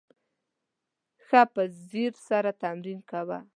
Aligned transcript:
ښه 1.25 1.41
په 1.53 1.63
ځیر 1.89 2.13
سره 2.27 2.51
تمرین 2.61 2.99
کوه! 3.09 3.37